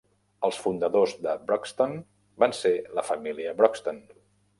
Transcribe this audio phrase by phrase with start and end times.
[0.47, 1.93] Els fundadors de Broxton
[2.45, 4.01] van ser la família Broxton.